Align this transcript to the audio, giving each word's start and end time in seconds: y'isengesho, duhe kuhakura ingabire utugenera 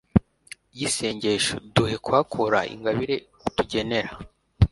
y'isengesho, 0.77 1.55
duhe 1.73 1.95
kuhakura 2.03 2.59
ingabire 2.73 3.15
utugenera 3.47 4.11